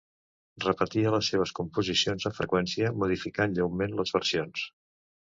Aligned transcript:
Repetia 0.63 1.11
les 1.15 1.27
seves 1.33 1.53
composicions 1.59 2.25
amb 2.29 2.37
freqüència, 2.37 2.89
modificant 3.05 3.55
lleument 3.59 3.95
les 4.01 4.15
versions. 4.17 4.65